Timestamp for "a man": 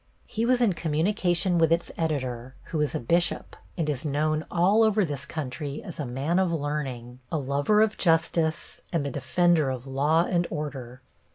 5.99-6.39